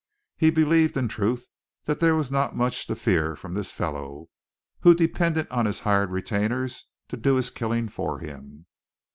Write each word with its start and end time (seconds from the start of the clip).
He 0.35 0.49
believed, 0.49 0.97
in 0.97 1.07
truth, 1.09 1.45
there 1.85 2.15
was 2.15 2.31
not 2.31 2.55
much 2.55 2.87
to 2.87 2.95
fear 2.95 3.35
from 3.35 3.53
this 3.53 3.71
fellow, 3.71 4.29
who 4.79 4.95
depended 4.95 5.47
on 5.51 5.67
his 5.67 5.81
hired 5.81 6.09
retainers 6.09 6.87
to 7.09 7.17
do 7.17 7.35
his 7.35 7.51
killing 7.51 7.87
for 7.87 8.17
him. 8.17 8.65